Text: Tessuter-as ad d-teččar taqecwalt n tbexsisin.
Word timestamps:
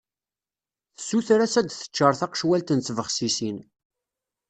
Tessuter-as 0.95 1.55
ad 1.59 1.65
d-teččar 1.67 2.13
taqecwalt 2.19 2.73
n 2.73 2.79
tbexsisin. 2.81 3.57